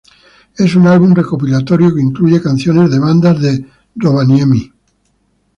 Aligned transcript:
Es 0.57 0.73
un 0.73 0.87
álbum 0.87 1.13
recopilatorio 1.13 1.93
que 1.93 2.01
incluye 2.01 2.41
canciones 2.41 2.89
de 2.89 2.97
bandas 2.97 3.39
de 3.39 3.67
Rovaniemi. 3.97 4.73